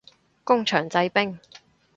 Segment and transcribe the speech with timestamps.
[0.43, 1.37] 工場製冰